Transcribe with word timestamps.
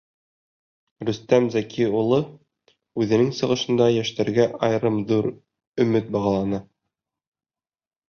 Рөстәм 1.09 1.49
Зәки 1.55 1.85
улы 1.99 2.19
үҙенең 3.05 3.31
сығышында 3.41 3.91
йәштәргә 4.01 4.49
айырым 4.71 5.01
ҙур 5.15 5.33
өмөт 5.87 6.13
бағланы. 6.19 6.67